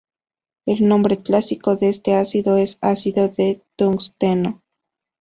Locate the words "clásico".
1.21-1.75